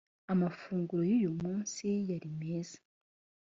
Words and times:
amafunguro 0.33 1.01
yuyumunsi 1.11 1.87
yari 2.09 2.29
meza 2.39 2.77